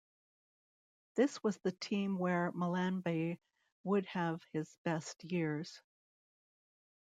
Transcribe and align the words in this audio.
This 1.15 1.43
was 1.43 1.59
the 1.59 1.73
team 1.73 2.17
where 2.17 2.51
Mellanby 2.53 3.37
would 3.83 4.07
have 4.07 4.41
his 4.51 4.75
best 4.83 5.23
years. 5.25 5.79